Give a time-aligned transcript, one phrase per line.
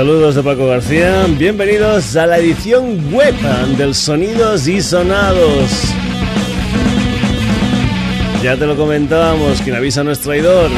[0.00, 3.34] Saludos de Paco García, bienvenidos a la edición web
[3.76, 5.70] del Sonidos y Sonados.
[8.42, 10.70] Ya te lo comentábamos, quien avisa no es traidor.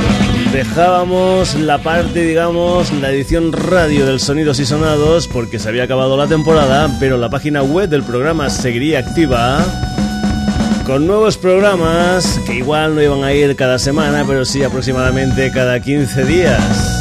[0.52, 6.16] Dejábamos la parte, digamos, la edición radio del Sonidos y Sonados porque se había acabado
[6.16, 9.64] la temporada, pero la página web del programa seguiría activa
[10.84, 15.78] con nuevos programas que igual no iban a ir cada semana, pero sí aproximadamente cada
[15.78, 16.91] 15 días.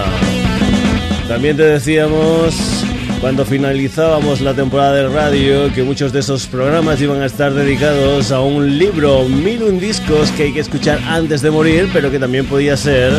[1.26, 2.85] También te decíamos
[3.20, 8.30] cuando finalizábamos la temporada de radio que muchos de esos programas iban a estar dedicados
[8.30, 12.18] a un libro, mil un discos que hay que escuchar antes de morir, pero que
[12.18, 13.12] también podía ser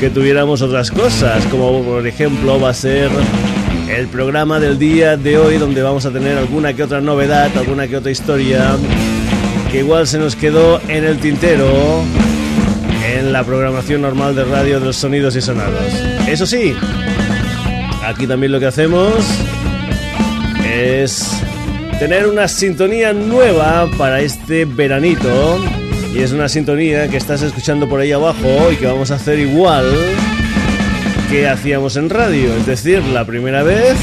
[0.00, 3.10] que tuviéramos otras cosas, como por ejemplo va a ser
[3.88, 7.86] el programa del día de hoy donde vamos a tener alguna que otra novedad, alguna
[7.86, 8.76] que otra historia
[9.70, 12.02] que igual se nos quedó en el tintero
[13.16, 15.92] en la programación normal de radio de los sonidos y sonados.
[16.26, 16.74] Eso sí,
[18.06, 19.14] Aquí también lo que hacemos
[20.62, 21.40] es
[21.98, 25.58] tener una sintonía nueva para este veranito.
[26.14, 29.38] Y es una sintonía que estás escuchando por ahí abajo y que vamos a hacer
[29.38, 29.86] igual
[31.30, 32.54] que hacíamos en radio.
[32.54, 33.96] Es decir, la primera vez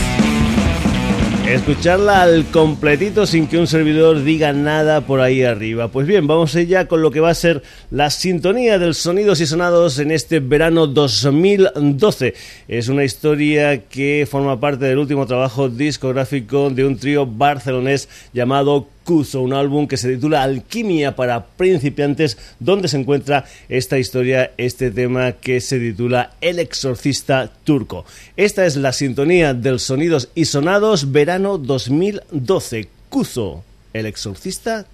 [1.53, 5.89] escucharla al completito sin que un servidor diga nada por ahí arriba.
[5.89, 9.45] Pues bien, vamos ya con lo que va a ser la sintonía del sonidos y
[9.45, 12.35] sonados en este verano 2012.
[12.69, 18.87] Es una historia que forma parte del último trabajo discográfico de un trío barcelonés llamado
[19.09, 25.33] un álbum que se titula Alquimia para principiantes, donde se encuentra esta historia, este tema
[25.33, 28.05] que se titula El exorcista turco.
[28.37, 32.87] Esta es la sintonía del Sonidos y Sonados verano 2012.
[33.09, 33.63] Cuzo,
[33.93, 34.85] el exorcista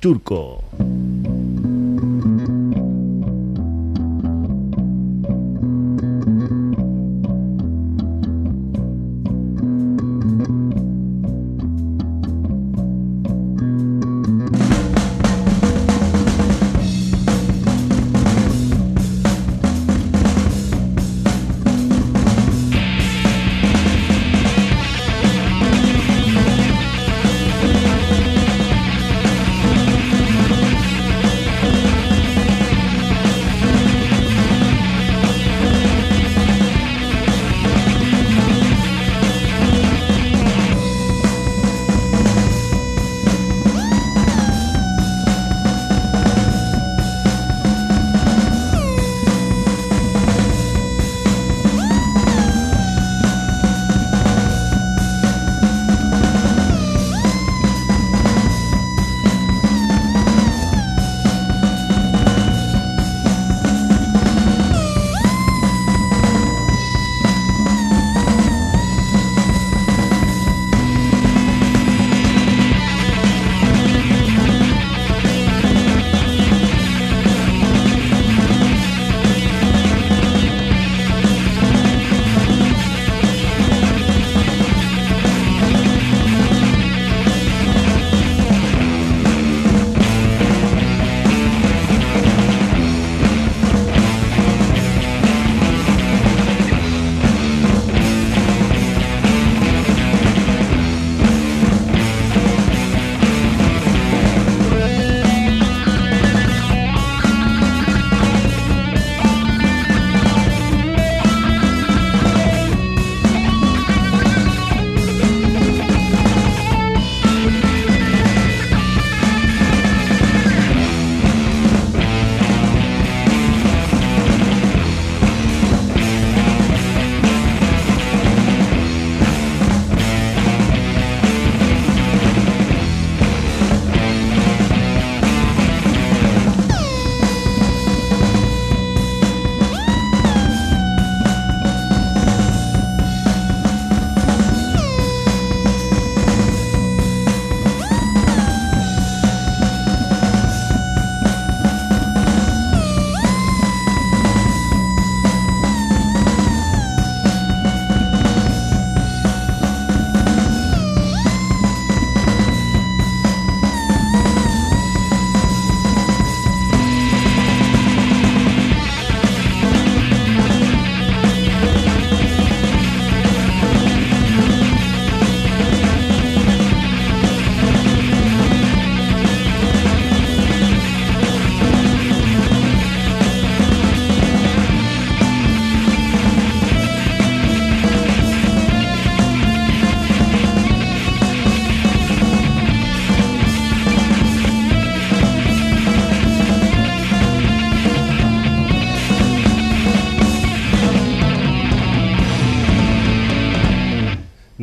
[0.00, 0.64] turco.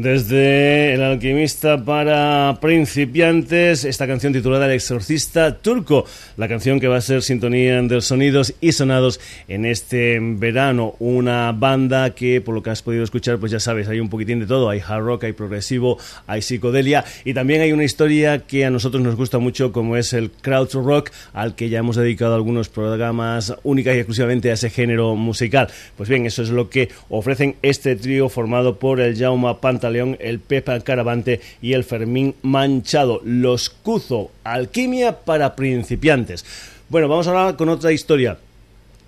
[0.03, 6.03] Desde El alquimista para principiantes, esta canción titulada El exorcista turco,
[6.35, 10.95] la canción que va a ser sintonía de sonidos y sonados en este verano.
[10.99, 14.41] Una banda que, por lo que has podido escuchar, pues ya sabes, hay un poquitín
[14.41, 14.69] de todo.
[14.69, 15.97] Hay hard rock, hay progresivo,
[16.27, 20.11] hay psicodelia y también hay una historia que a nosotros nos gusta mucho como es
[20.11, 24.69] el crowd rock, al que ya hemos dedicado algunos programas únicas y exclusivamente a ese
[24.69, 25.69] género musical.
[25.95, 30.17] Pues bien, eso es lo que ofrecen este trío formado por el Jauma Pant León,
[30.19, 33.21] el Pepa Caravante y el Fermín Manchado.
[33.23, 36.45] Los Cuzo, alquimia para principiantes.
[36.89, 38.37] Bueno, vamos a hablar con otra historia.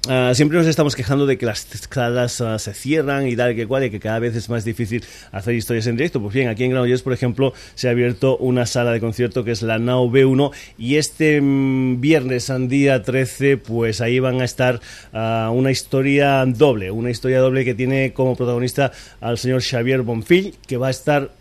[0.07, 3.65] Ah, siempre nos estamos quejando de que las salas ah, se cierran y tal que
[3.65, 6.21] cual y que cada vez es más difícil hacer historias en directo.
[6.21, 9.51] Pues bien, aquí en Granollers, por ejemplo, se ha abierto una sala de concierto que
[9.51, 14.79] es la Now B1 y este mm, viernes, día 13, pues ahí van a estar
[15.11, 18.91] ah, una historia doble, una historia doble que tiene como protagonista
[19.21, 21.31] al señor Xavier Bonfil, que va a estar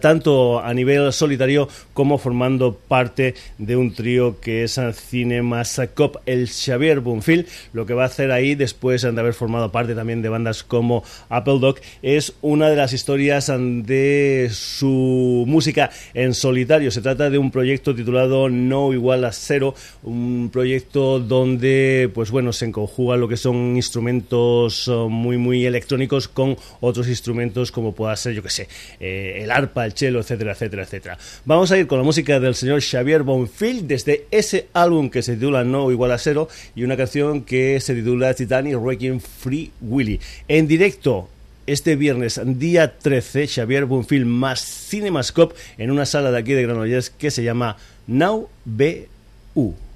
[0.00, 7.00] tanto a nivel solitario como formando parte de un trío que es Cinemascop, el Xavier
[7.00, 7.46] Bunfield.
[7.72, 11.02] Lo que va a hacer ahí, después de haber formado parte también de bandas como
[11.28, 16.90] Apple Dog, es una de las historias de su música en solitario.
[16.90, 22.52] Se trata de un proyecto titulado No Igual a Cero, un proyecto donde, pues bueno,
[22.52, 28.14] se conjuga lo que son instrumentos eh, muy, muy electrónicos con otros instrumentos como pueda
[28.16, 28.68] ser, yo que sé,
[28.98, 31.18] eh, el arpa, el cello, etcétera, etcétera, etcétera.
[31.44, 35.34] Vamos a ir con la música del señor Xavier Bonfield desde ese álbum que se
[35.34, 40.20] titula No Igual a Cero y una canción que se titula Titanic Wrecking Free Willy.
[40.48, 41.28] En directo
[41.66, 47.10] este viernes, día 13, Xavier Bonfield más Cinemascope en una sala de aquí de Granollers
[47.10, 47.76] que se llama
[48.06, 49.89] Now BU.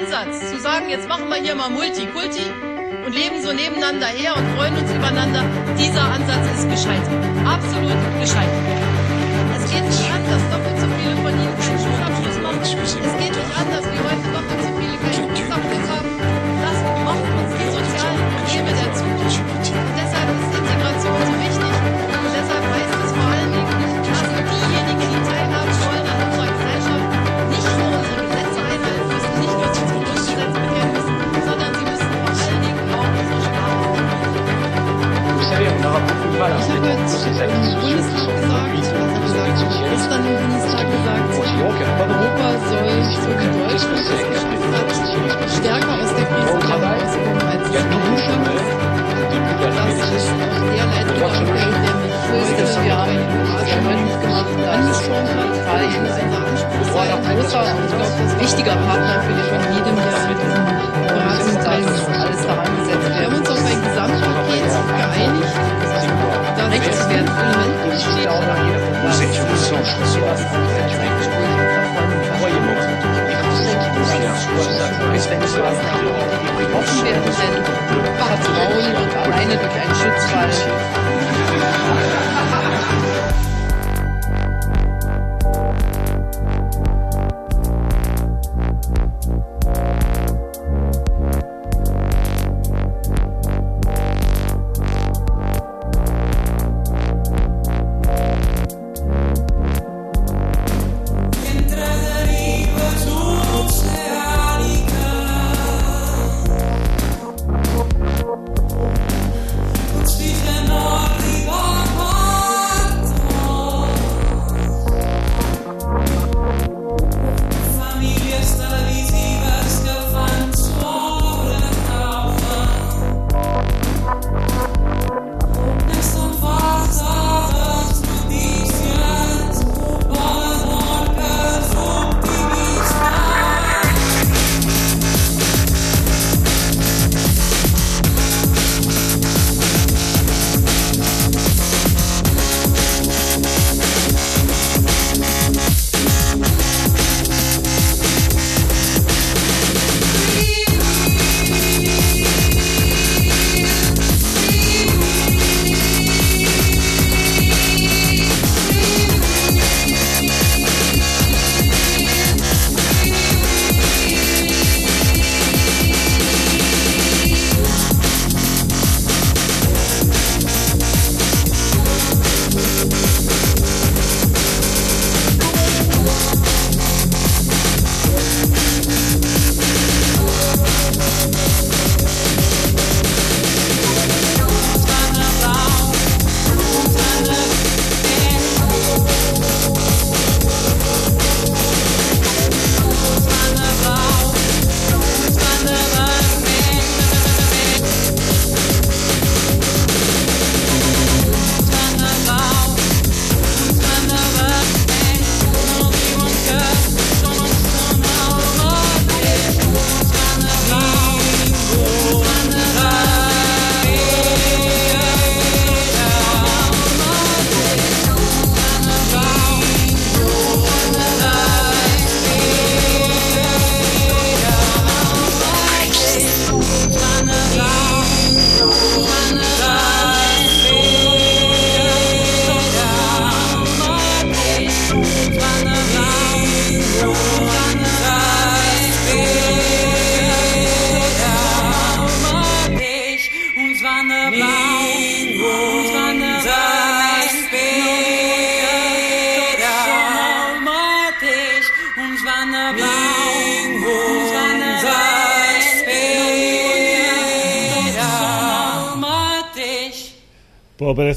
[0.00, 2.42] Ansatz zu sagen, jetzt machen wir hier mal Multikulti
[3.04, 5.44] und leben so nebeneinander her und freuen uns übereinander.
[5.78, 7.24] Dieser Ansatz ist gescheitert.
[7.46, 8.64] Absolut gescheitert.
[9.56, 13.13] Es geht nicht an, dass doppelt so viele von Ihnen keinen Schulabschluss machen.
[36.84, 38.88] Bundestag habe ich
[39.24, 39.56] gesagt,
[39.90, 41.28] gestern im Bundestag gesagt,
[42.00, 44.88] Europa soll, so wie Deutschland es geschafft hat,
[45.50, 48.68] stärker aus der Krise herauskommen, als es rausgekommen ist.
[49.64, 49.80] Das
[50.12, 51.72] ist auch der Leitgedanke, der
[52.84, 53.16] wir haben
[53.54, 59.16] Deutschland gemacht, angesprochen hat, weil ich muss unser Anspruch sei, ein großer und wichtiger Partner
[59.22, 60.64] für die von jedem, der mit diesem
[61.08, 61.82] Beratungsteil
[62.20, 62.63] alles daran
[80.20, 81.03] 素晴。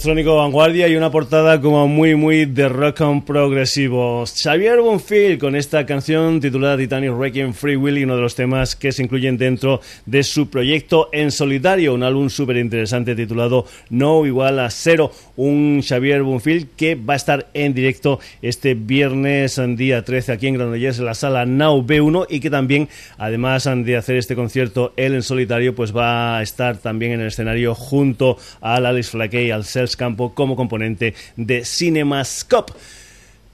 [0.08, 4.24] Electrónico vanguardia y una portada como muy muy de rock and progresivo.
[4.26, 8.78] Xavier Bonfil con esta canción titulada Titanic Requiem Free Will y uno de los temas
[8.78, 14.26] que se incluyen dentro de su proyecto en solitario, un álbum súper interesante titulado No
[14.26, 20.06] igual a cero, un Xavier Bonfil que va a estar en directo este viernes día
[20.06, 22.88] 13 aquí en Granollers en la sala Now B1 y que también
[23.18, 27.28] además de hacer este concierto él en solitario pues va a estar también en el
[27.28, 32.74] escenario junto al Alice Flakey al Cells Campo como componente de Cinemascope.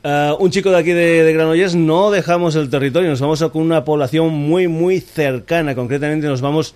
[0.03, 3.61] Uh, un chico de aquí de, de, Granollers, no dejamos el territorio, nos vamos con
[3.61, 5.75] una población muy, muy cercana.
[5.75, 6.75] Concretamente, nos vamos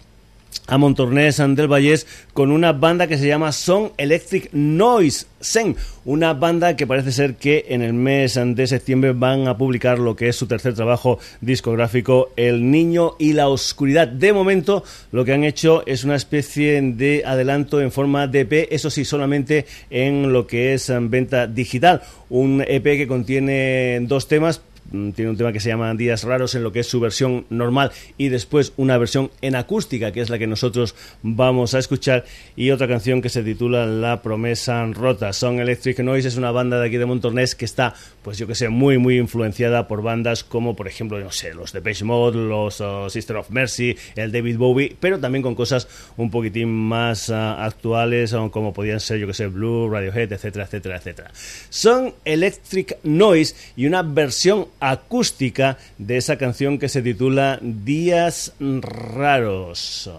[0.67, 6.33] a Montornés del Vallés con una banda que se llama Song Electric Noise Sen, una
[6.33, 10.29] banda que parece ser que en el mes de septiembre van a publicar lo que
[10.29, 14.07] es su tercer trabajo discográfico El Niño y la Oscuridad.
[14.07, 18.67] De momento lo que han hecho es una especie de adelanto en forma de EP,
[18.71, 22.01] eso sí, solamente en lo que es venta digital.
[22.29, 24.61] Un EP que contiene dos temas,
[24.91, 27.91] tiene un tema que se llama Días Raros en lo que es su versión normal
[28.17, 32.25] y después una versión en acústica que es la que nosotros vamos a escuchar
[32.55, 35.33] y otra canción que se titula La promesa rota.
[35.33, 38.55] Son Electric Noise es una banda de aquí de Montornés que está pues yo que
[38.55, 42.79] sé muy muy influenciada por bandas como por ejemplo no sé los Depeche Mode, los
[42.79, 47.33] uh, Sister of Mercy, el David Bowie, pero también con cosas un poquitín más uh,
[47.33, 51.31] actuales como podían ser yo que sé Blue, Radiohead, etcétera, etcétera, etcétera.
[51.69, 60.09] Son Electric Noise y una versión acústica de esa canción que se titula Días Raros.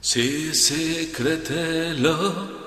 [0.00, 2.62] Sí, créetelo.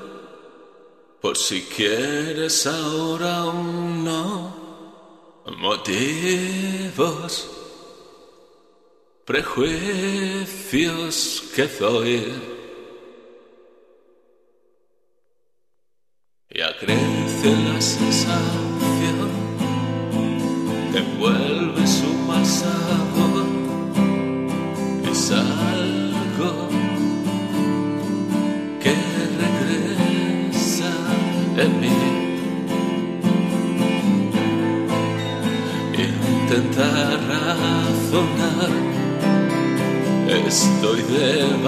[1.22, 4.65] Por si quieres ahora no
[5.54, 7.48] motivos,
[9.25, 12.33] prejuicios que doy.
[16.50, 18.75] Y crece la sensación, te
[20.98, 23.46] envuelve su mal sabor,
[25.12, 26.70] es algo
[28.81, 28.94] que
[29.44, 30.92] regresa
[31.58, 31.90] en mí.
[36.48, 38.70] Intentar razonar,
[40.48, 41.64] estoy de un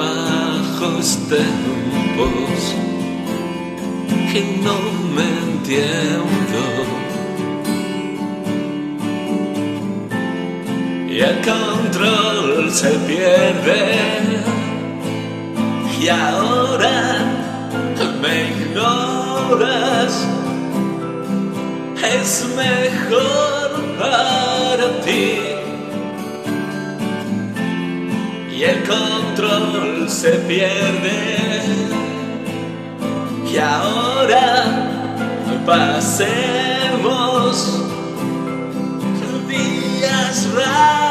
[4.31, 4.77] que no
[5.15, 7.06] me entiendo.
[11.17, 14.37] Y el control se pierde.
[15.99, 17.17] Y ahora
[18.21, 20.27] me ignoras.
[22.13, 25.39] Es mejor para ti.
[28.55, 31.37] Y el control se pierde
[33.51, 34.65] y ahora
[35.65, 36.67] pasemos
[39.47, 41.06] días raros.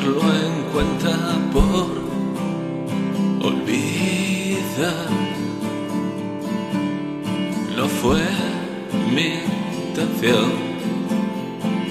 [0.00, 1.10] Tenerlo en cuenta
[1.52, 2.00] por
[7.76, 8.20] no fue
[9.14, 9.40] mi
[9.86, 10.52] intención,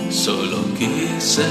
[0.09, 1.45] solo quise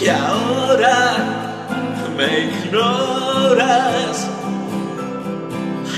[0.00, 1.16] y ahora
[2.16, 4.28] me ignoras.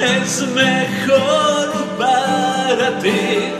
[0.00, 3.52] Es mejor para ti.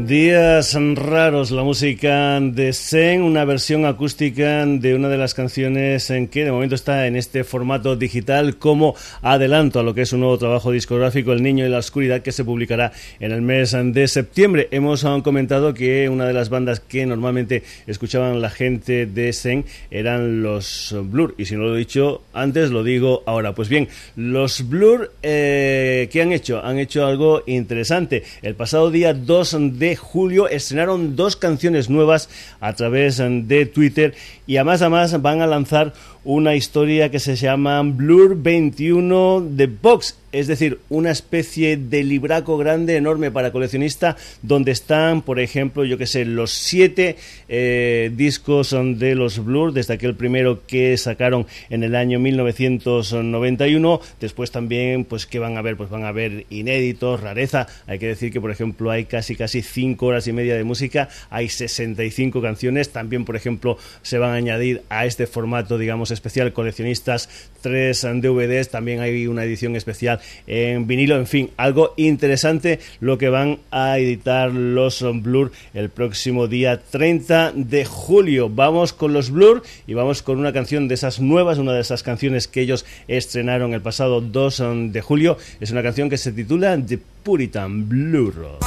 [0.06, 6.28] Días raros, la música de Zen, una versión acústica de una de las canciones en
[6.28, 10.20] que de momento está en este formato digital como adelanto a lo que es un
[10.20, 14.06] nuevo trabajo discográfico, El Niño y la Oscuridad, que se publicará en el mes de
[14.06, 14.68] septiembre.
[14.70, 20.40] Hemos comentado que una de las bandas que normalmente escuchaban la gente de Zen eran
[20.40, 23.56] los Blur, y si no lo he dicho antes, lo digo ahora.
[23.56, 26.64] Pues bien, los Blur, eh, ¿qué han hecho?
[26.64, 28.22] Han hecho algo interesante.
[28.42, 32.28] El pasado día 2 de julio estrenaron dos canciones nuevas
[32.60, 34.14] a través de Twitter
[34.46, 35.92] y además además van a lanzar
[36.26, 42.58] una historia que se llama Blur 21 The Box es decir, una especie de libraco
[42.58, 47.16] grande, enorme para coleccionista, donde están, por ejemplo, yo que sé, los siete
[47.48, 54.00] eh, discos de los Blur, desde aquel primero que sacaron en el año 1991.
[54.20, 55.78] Después también, pues, ¿qué van a ver?
[55.78, 57.66] Pues van a ver inéditos, rareza.
[57.86, 61.08] Hay que decir que, por ejemplo, hay casi, casi cinco horas y media de música,
[61.30, 62.90] hay 65 canciones.
[62.90, 67.28] También, por ejemplo, se van a añadir a este formato, digamos, especial coleccionistas
[67.60, 68.70] tres DVDs.
[68.70, 71.16] También hay una edición especial en vinilo.
[71.16, 77.52] En fin, algo interesante lo que van a editar los Blur el próximo día 30
[77.54, 78.50] de julio.
[78.50, 82.02] Vamos con los Blur y vamos con una canción de esas nuevas, una de esas
[82.02, 85.38] canciones que ellos estrenaron el pasado 2 de julio.
[85.60, 88.58] Es una canción que se titula The Puritan Blur.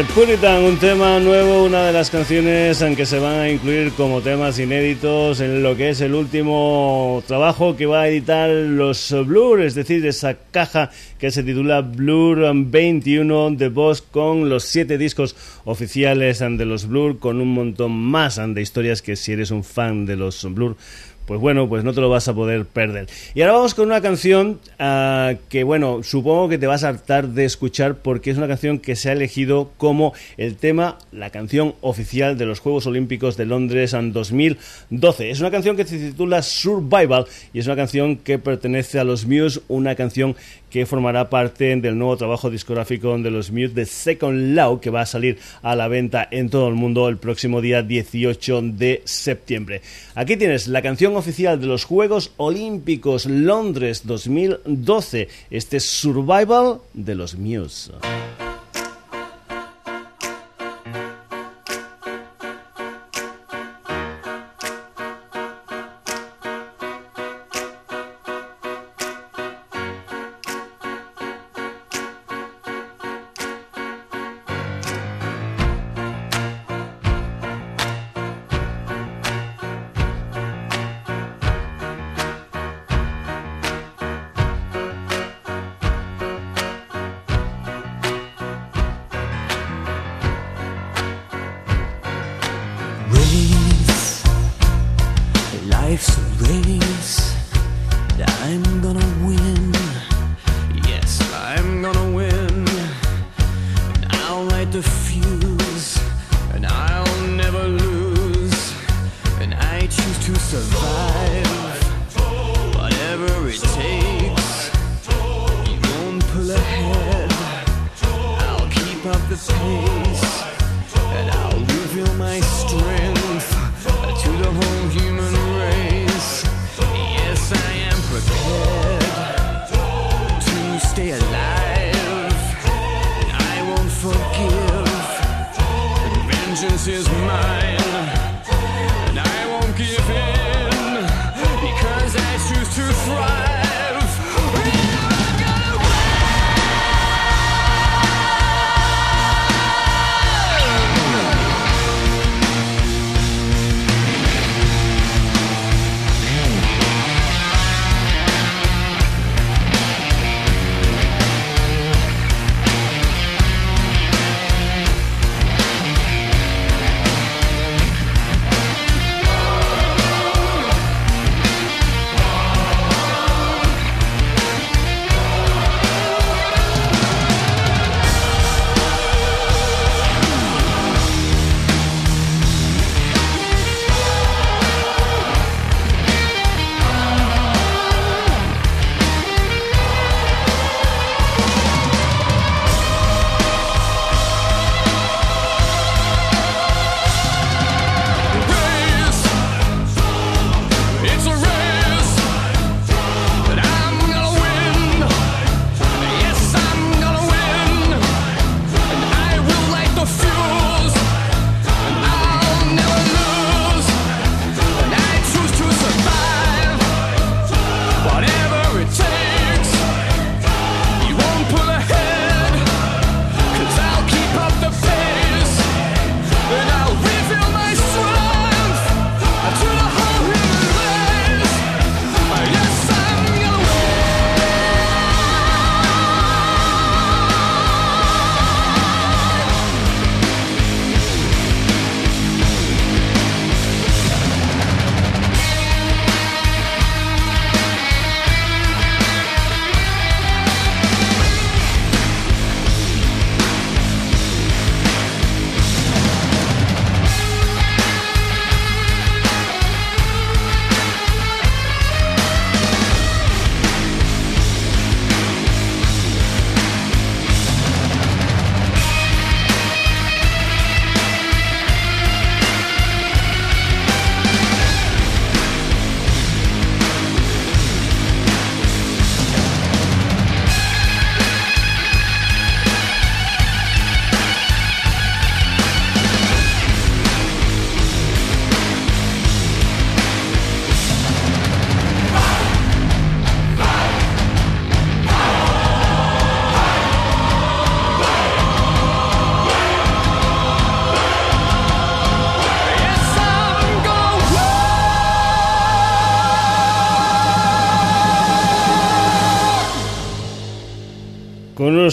[0.00, 3.92] The Puritan, un tema nuevo, una de las canciones en que se van a incluir
[3.92, 9.14] como temas inéditos en lo que es el último trabajo que va a editar los
[9.26, 14.96] Blur, es decir, esa caja que se titula Blur 21 de Boss con los siete
[14.96, 15.36] discos
[15.66, 20.06] oficiales de los Blur, con un montón más de historias que si eres un fan
[20.06, 20.78] de los Blur
[21.26, 23.08] pues bueno, pues no te lo vas a poder perder.
[23.34, 27.28] Y ahora vamos con una canción ah, que, bueno, supongo que te vas a hartar
[27.28, 31.74] de escuchar porque es una canción que se ha elegido como el tema, la canción
[31.82, 35.30] oficial de los Juegos Olímpicos de Londres en 2012.
[35.30, 39.26] Es una canción que se titula Survival y es una canción que pertenece a los
[39.26, 40.34] Muse, una canción
[40.70, 45.02] que formará parte del nuevo trabajo discográfico de los Muse de Second Law, que va
[45.02, 49.82] a salir a la venta en todo el mundo el próximo día 18 de septiembre.
[50.14, 55.28] Aquí tienes la canción oficial de los Juegos Olímpicos Londres 2012.
[55.50, 57.92] Este es Survival de los Muse.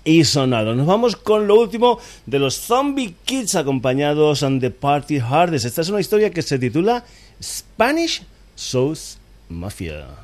[0.04, 0.76] y Sonados.
[0.76, 5.64] Nos vamos con lo último de los Zombie Kids acompañados en The Party Hardest.
[5.64, 7.04] Esta es una historia que se titula
[7.42, 8.22] Spanish
[8.54, 9.16] Sauce
[9.48, 10.23] Mafia.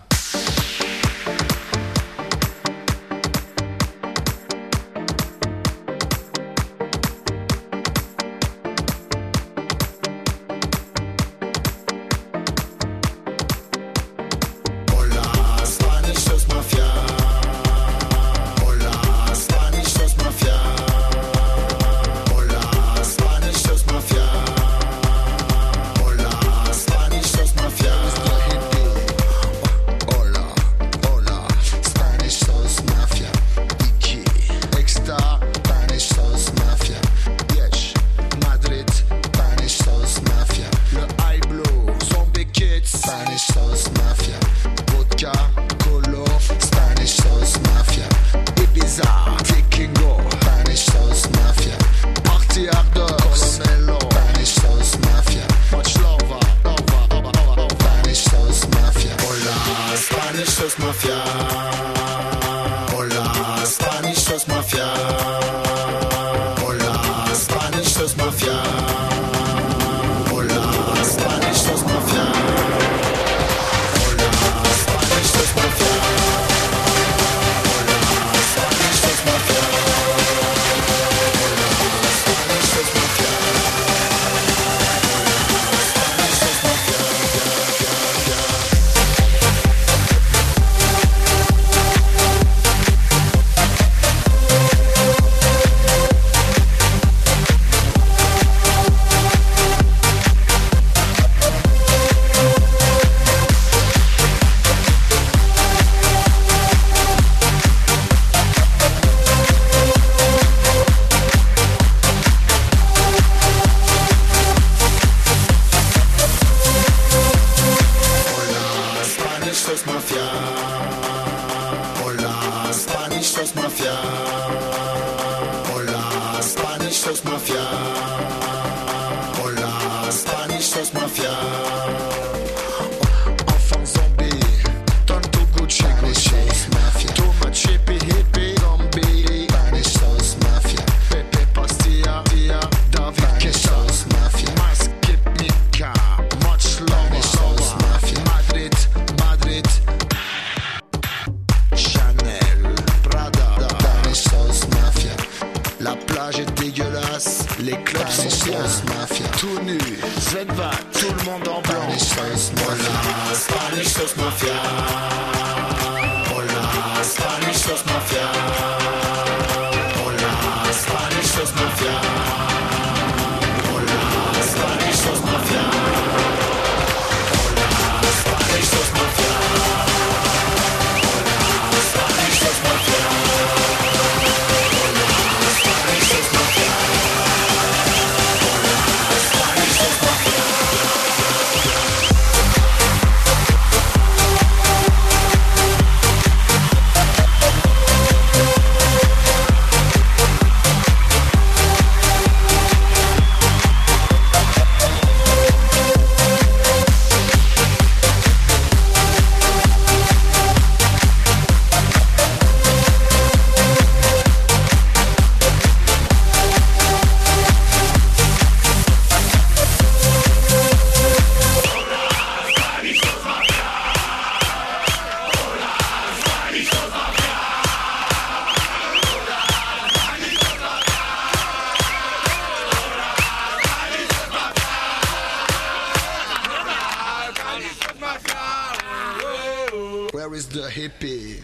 [240.70, 241.40] Hippie?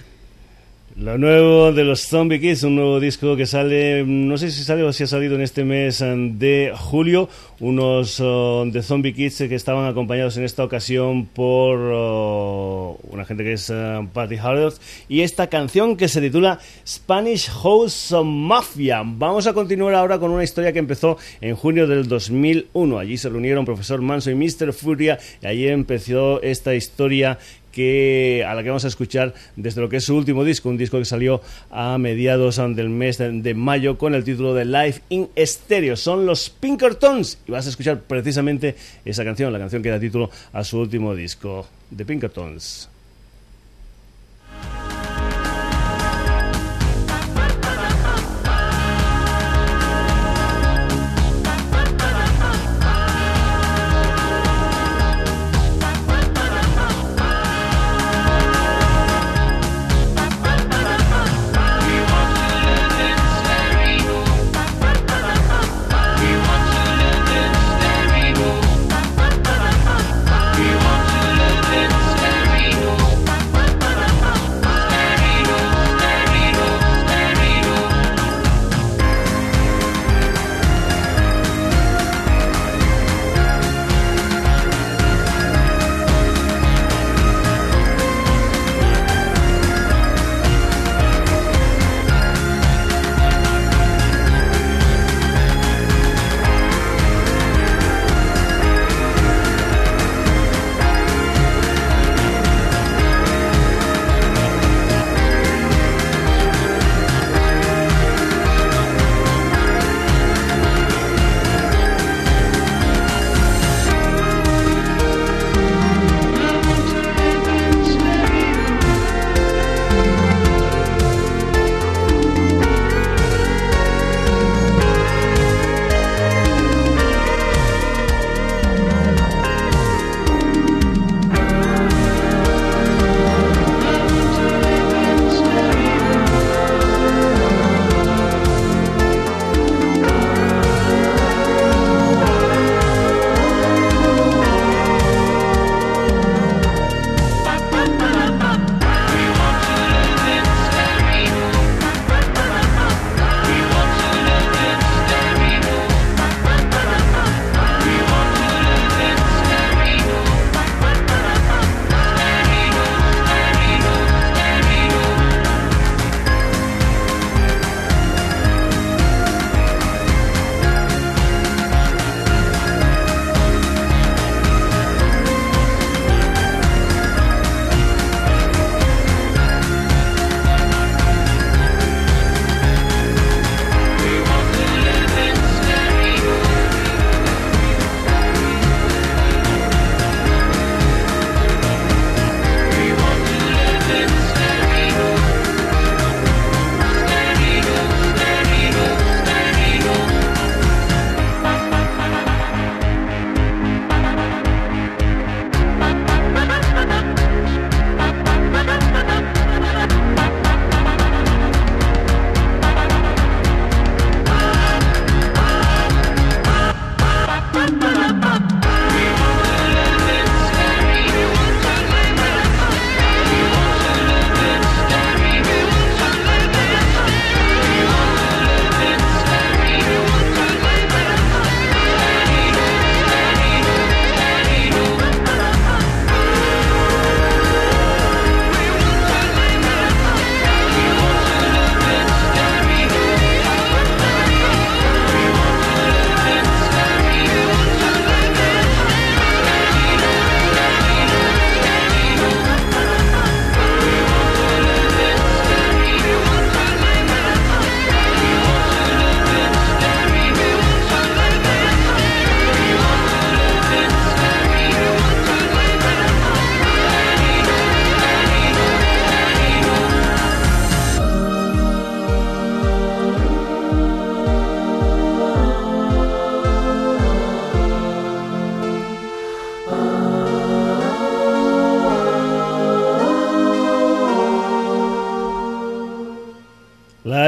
[0.98, 4.82] Lo nuevo de los Zombie Kids, un nuevo disco que sale, no sé si sale
[4.82, 7.28] o si ha salido en este mes eh, de julio,
[7.60, 13.44] unos oh, de Zombie Kids que estaban acompañados en esta ocasión por oh, una gente
[13.44, 19.02] que es eh, Patty Hardot y esta canción que se titula Spanish House Mafia.
[19.04, 22.98] Vamos a continuar ahora con una historia que empezó en junio del 2001.
[22.98, 24.72] Allí se reunieron profesor Manso y Mr.
[24.72, 27.38] Furia y allí empezó esta historia
[27.76, 30.98] a la que vamos a escuchar desde lo que es su último disco, un disco
[30.98, 35.96] que salió a mediados del mes de, mayo con el título de Live in Stereo.
[35.96, 40.30] Son los Pinkertons y vas a escuchar precisamente esa canción, la canción que da título
[40.52, 42.95] a su último disco, The Pinkertons.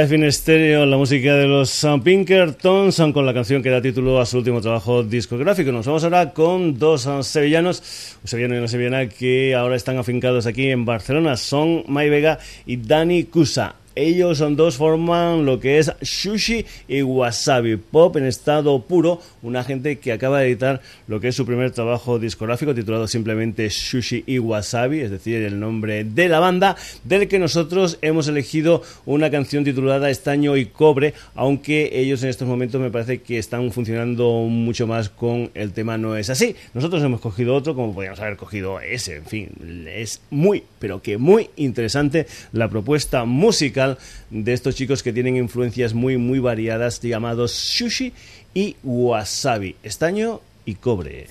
[0.09, 4.19] Live in Stereo, la música de los Pinkerton, son con la canción que da título
[4.19, 5.71] a su último trabajo discográfico.
[5.71, 10.47] Nos vamos ahora con dos sevillanos, un sevillano y una sevillana que ahora están afincados
[10.47, 11.37] aquí en Barcelona.
[11.37, 13.75] Son Mai Vega y Dani Cusa.
[13.99, 19.65] Ellos son dos forman lo que es Sushi y Wasabi Pop en estado puro, una
[19.65, 24.23] gente que acaba de editar lo que es su primer trabajo discográfico titulado simplemente Sushi
[24.25, 29.33] y Wasabi, es decir, el nombre de la banda, del que nosotros hemos elegido una
[29.33, 34.45] canción titulada Estaño y Cobre, aunque ellos en estos momentos me parece que están funcionando
[34.49, 36.55] mucho más con el tema No es así.
[36.73, 41.19] Nosotros hemos cogido otro como podríamos haber cogido ese, en fin, es muy, pero que
[41.19, 43.88] muy interesante la propuesta musical
[44.31, 48.13] de estos chicos que tienen influencias muy, muy variadas llamados sushi
[48.55, 51.29] y wasabi, estaño y cobre.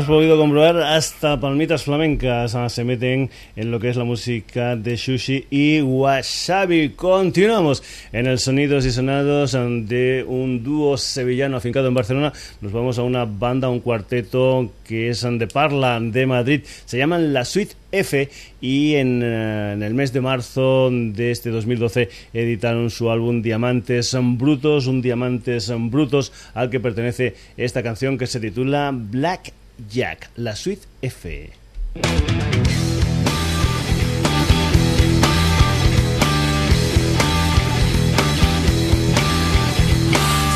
[0.00, 4.74] Has podido comprobar, hasta palmitas flamencas ah, se meten en lo que es la música
[4.74, 6.94] de Sushi y Wasabi.
[6.96, 12.32] Continuamos en el Sonidos y Sonados de un dúo sevillano afincado en Barcelona.
[12.62, 16.62] Nos vamos a una banda, un cuarteto que es de Parla, de Madrid.
[16.86, 18.30] Se llaman La Suite F
[18.62, 24.86] y en, en, el mes de marzo de este 2012 editaron su álbum Diamantes Brutos,
[24.86, 29.52] un Diamantes Brutos al que pertenece esta canción que se titula Black
[29.88, 31.52] Jack, la suite F.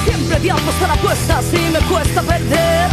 [0.04, 2.88] Siempre diablos a la apuesta si me cuesta perder.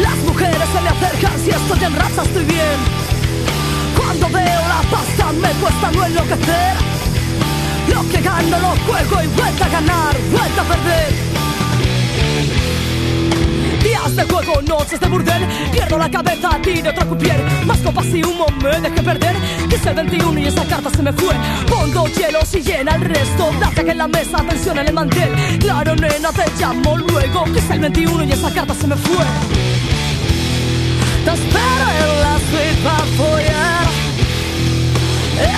[0.00, 2.78] Las mujeres se me acercan si estoy en raza estoy bien.
[3.96, 6.76] Cuando veo la pasta me cuesta no enloquecer.
[7.92, 11.36] Lo que gano lo juego y vuelta a ganar, vuelta a perder
[13.86, 15.46] Días de juego, noches de burdel.
[15.70, 17.40] Pierdo la cabeza, tiro otra cupier.
[17.64, 19.36] Más copas y humo me dejé perder.
[19.68, 21.32] Dice el 21 y esa carta se me fue.
[21.68, 23.48] Pongo hielos y llena el resto.
[23.60, 25.30] Date que en la mesa, tensión en el mantel.
[25.60, 27.44] Claro nena, te llamo luego.
[27.54, 29.24] Dice el 21 y esa carta se me fue.
[31.24, 33.86] Te espero en la suite para follar.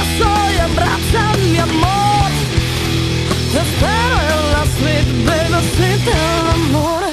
[0.02, 2.30] Estoy en raza, mi amor.
[3.52, 7.07] Te espero en la suite, baby, suite del amor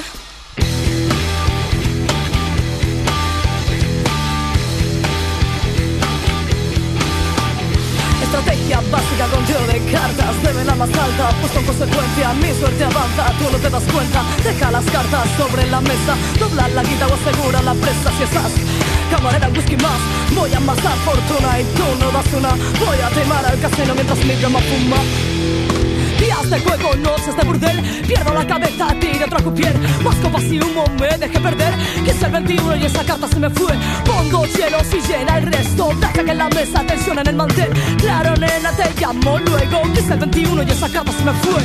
[8.46, 10.40] Estrategia básica con tiro de cartas.
[10.40, 14.22] Debe la más alta, pues con consecuencia Mi suerte avanza, tú no te das cuenta
[14.44, 16.14] Deja las cartas sobre la mesa.
[16.38, 18.52] Dobla la guita o asegura la presa Si estás.
[19.10, 19.98] Camarera, whisky más.
[20.34, 22.50] Voy a amasar fortuna y tú no das una.
[22.84, 25.65] Voy a timar al casino mientras mi llama fuma
[26.18, 30.60] Días de juego, noches de burdel Pierdo la cabeza, tiro otra cupier Más copas y
[30.60, 31.74] humo me dejé perder.
[32.04, 33.72] Que es el 21 y esa carta se me fue.
[34.04, 35.90] Pongo hielos y llena el resto.
[36.00, 37.70] Deja que la mesa tensión en el mantel.
[37.98, 39.82] Claro nena te llamo luego.
[39.92, 41.62] Que es el 21 y esa carta se me fue.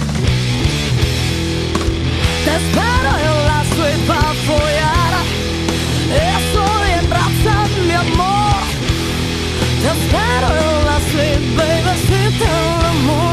[2.45, 5.13] Te espero en la suite para follar.
[6.37, 7.55] Estoy en raza
[7.87, 8.61] mi amor.
[9.81, 13.30] Te espero en la suite baby suite del amor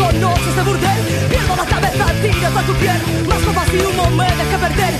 [0.00, 3.00] Días de burdel Pierdo la cabeza, tiras a tu piel.
[3.28, 4.94] Más copas y humo me dejé perder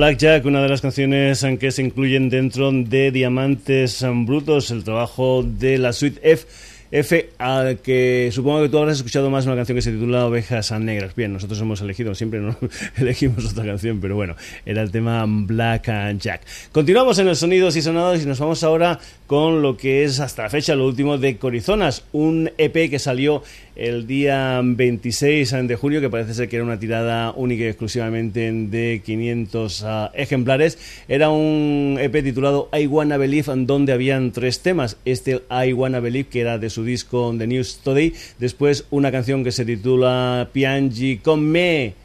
[0.00, 5.76] Blackjack, una de las canciones que se incluyen dentro de Diamantes Brutos, el trabajo de
[5.76, 6.46] la suite F.
[6.90, 10.72] F, al que supongo que tú habrás escuchado más una canción que se titula Ovejas
[10.72, 11.14] Negras.
[11.14, 12.56] Bien, nosotros hemos elegido, siempre no
[12.96, 15.88] elegimos otra canción, pero bueno, era el tema Black
[16.18, 16.40] Jack.
[16.72, 20.44] Continuamos en el Sonidos y Sonados y nos vamos ahora con lo que es hasta
[20.44, 23.42] la fecha lo último de Corizonas, un EP que salió
[23.76, 28.52] el día 26 de julio, que parece ser que era una tirada única y exclusivamente
[28.52, 30.78] de 500 uh, ejemplares.
[31.08, 34.96] Era un EP titulado I Wanna Believe, donde habían tres temas.
[35.04, 38.12] Este I Wanna Believe, que era de su disco The News Today.
[38.38, 41.99] Después una canción que se titula Piangi con me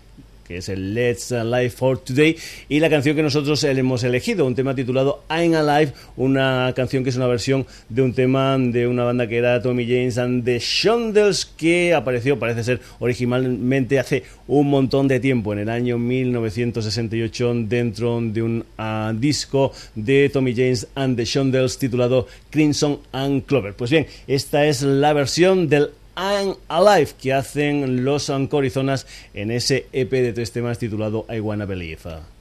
[0.47, 2.37] que es el Let's Live for Today,
[2.69, 7.09] y la canción que nosotros hemos elegido, un tema titulado I'm Alive, una canción que
[7.09, 10.59] es una versión de un tema de una banda que era Tommy James and the
[10.59, 17.53] Shondells, que apareció, parece ser, originalmente hace un montón de tiempo, en el año 1968,
[17.67, 23.73] dentro de un uh, disco de Tommy James and the Shondells titulado Crimson and Clover.
[23.73, 29.87] Pues bien, esta es la versión del I'm Alive que hacen los Ancorizonas en ese
[29.91, 32.34] EP de tres temas titulado I Wanna Believe.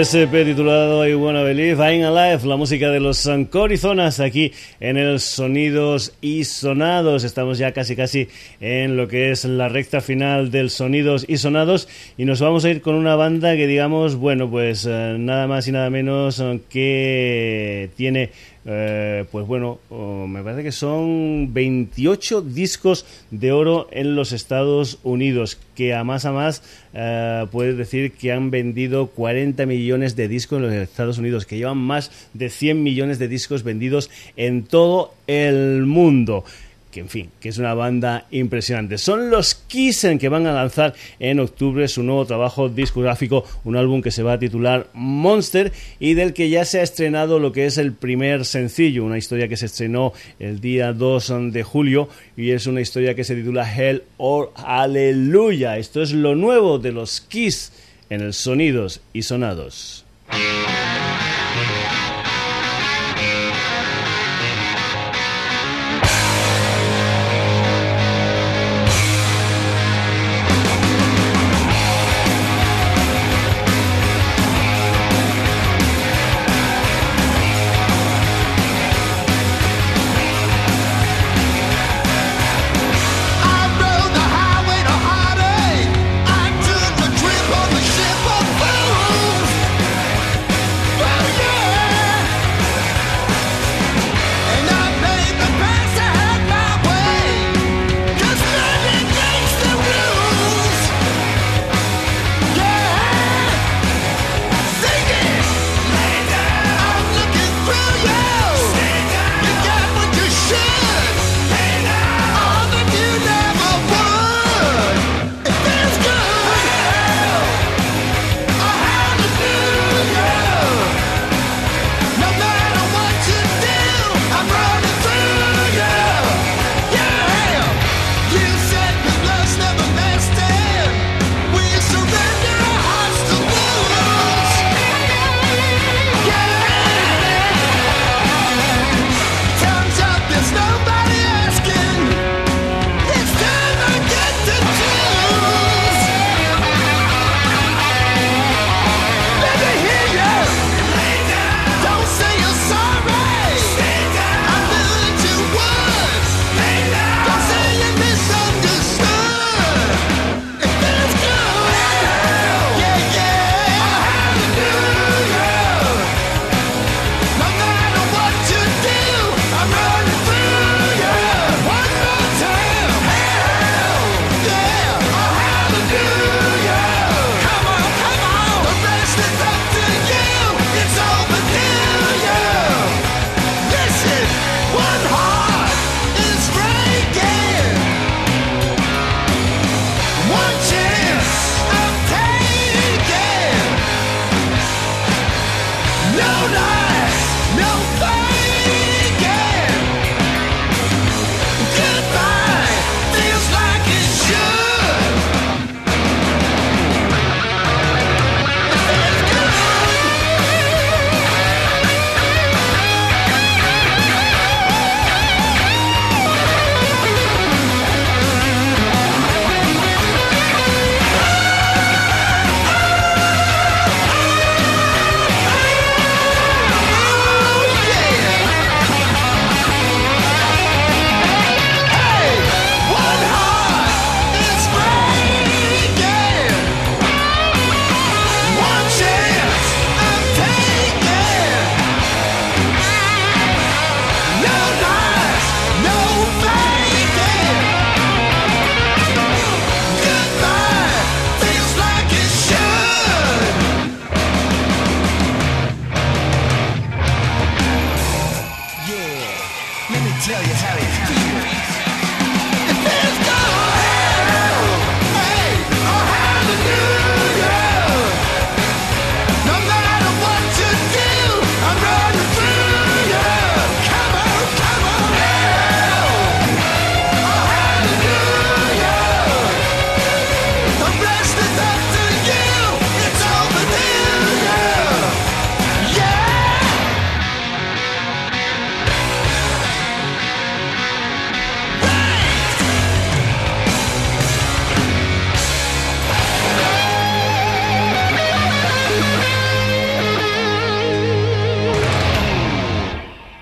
[0.00, 4.96] Ese EP titulado I Wanna Believe, I'm Alive, la música de los Corizonas aquí en
[4.96, 7.22] el Sonidos y Sonados.
[7.22, 8.28] Estamos ya casi casi
[8.62, 11.86] en lo que es la recta final del Sonidos y Sonados
[12.16, 15.68] y nos vamos a ir con una banda que digamos, bueno, pues eh, nada más
[15.68, 18.30] y nada menos que tiene
[18.66, 24.98] eh, pues bueno, oh, me parece que son 28 discos de oro en los Estados
[25.02, 30.28] Unidos, que a más a más eh, puedes decir que han vendido 40 millones de
[30.28, 34.64] discos en los Estados Unidos, que llevan más de 100 millones de discos vendidos en
[34.64, 36.44] todo el mundo
[36.90, 38.98] que en fin, que es una banda impresionante.
[38.98, 44.02] Son los Kissen que van a lanzar en octubre su nuevo trabajo discográfico, un álbum
[44.02, 47.66] que se va a titular Monster y del que ya se ha estrenado lo que
[47.66, 52.50] es el primer sencillo, una historia que se estrenó el día 2 de julio y
[52.50, 55.78] es una historia que se titula Hell or Hallelujah.
[55.78, 57.72] Esto es lo nuevo de los Kiss
[58.08, 60.04] en el Sonidos y Sonados.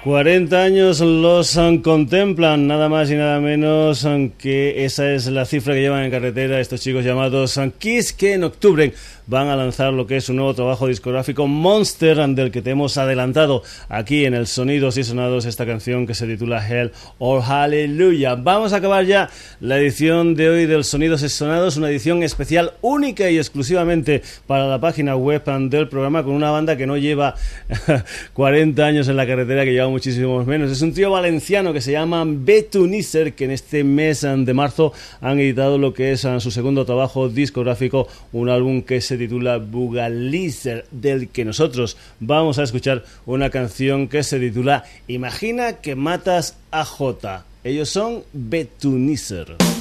[0.09, 5.83] 40 años los contemplan, nada más y nada menos que esa es la cifra que
[5.83, 8.95] llevan en carretera estos chicos llamados Kiss, que en octubre
[9.29, 12.97] van a lanzar lo que es un nuevo trabajo discográfico Monster, del que te hemos
[12.97, 18.37] adelantado aquí en el Sonidos y Sonados esta canción que se titula Hell or Hallelujah.
[18.37, 19.29] Vamos a acabar ya
[19.61, 24.67] la edición de hoy del Sonidos y Sonados, una edición especial única y exclusivamente para
[24.67, 27.35] la página web del programa con una banda que no lleva
[28.33, 30.73] 40 años en la carretera, que lleva muchísimos menos.
[30.73, 35.39] Es un tío valenciano que se llama Betuniser, que en este mes de marzo han
[35.39, 41.29] editado lo que es su segundo trabajo discográfico, un álbum que se titula Bugalizer, del
[41.29, 47.45] que nosotros vamos a escuchar una canción que se titula Imagina que matas a J.
[47.65, 49.78] Ellos son Betuniser.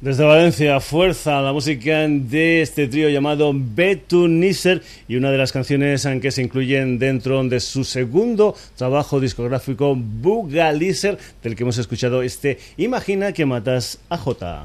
[0.00, 6.04] Desde Valencia, fuerza la música de este trío llamado Betuniser y una de las canciones
[6.04, 12.22] en que se incluyen dentro de su segundo trabajo discográfico Bugaliser, del que hemos escuchado
[12.22, 14.64] este Imagina que matas a J.